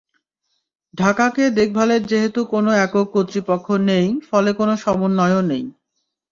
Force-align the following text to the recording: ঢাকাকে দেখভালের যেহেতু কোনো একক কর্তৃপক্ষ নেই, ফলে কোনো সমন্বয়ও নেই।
ঢাকাকে 0.93 1.43
দেখভালের 1.57 2.01
যেহেতু 2.05 2.41
কোনো 2.45 2.71
একক 2.85 3.07
কর্তৃপক্ষ 3.13 3.67
নেই, 3.89 4.07
ফলে 4.29 4.51
কোনো 4.53 4.73
সমন্বয়ও 4.77 5.41
নেই। 5.51 5.63